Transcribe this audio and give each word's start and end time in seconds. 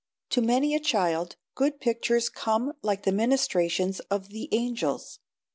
To 0.31 0.41
many 0.41 0.73
a 0.73 0.79
child 0.79 1.35
good 1.53 1.79
pictures 1.79 2.27
come 2.27 2.73
like 2.81 3.03
the 3.03 3.11
ministrations 3.11 3.99
of 4.09 4.29
the 4.29 4.49
angels. 4.51 5.19